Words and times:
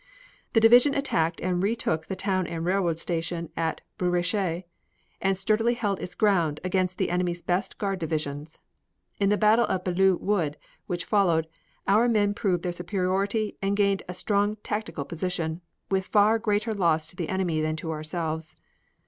The 0.53 0.59
division 0.59 0.95
attacked 0.95 1.39
and 1.41 1.61
retook 1.61 2.07
the 2.07 2.15
town 2.15 2.47
and 2.47 2.65
railroad 2.65 2.97
station 2.97 3.51
at 3.55 3.81
Bouresches 3.99 4.63
and 5.21 5.37
sturdily 5.37 5.75
held 5.75 5.99
its 5.99 6.15
ground 6.15 6.59
against 6.63 6.97
the 6.97 7.11
enemy's 7.11 7.43
best 7.43 7.77
guard 7.77 7.99
divisions. 7.99 8.57
In 9.19 9.29
the 9.29 9.37
battle 9.37 9.65
of 9.67 9.83
Belleau 9.83 10.15
Wood, 10.19 10.57
which 10.87 11.05
followed, 11.05 11.47
our 11.87 12.09
men 12.09 12.33
proved 12.33 12.63
their 12.63 12.71
superiority 12.71 13.59
and 13.61 13.77
gained 13.77 14.01
a 14.09 14.15
strong 14.15 14.55
tactical 14.63 15.05
position, 15.05 15.61
with 15.91 16.07
far 16.07 16.39
greater 16.39 16.73
loss 16.73 17.05
to 17.05 17.15
the 17.15 17.29
enemy 17.29 17.61
than 17.61 17.75
to 17.75 17.91
ourselves. 17.91 18.55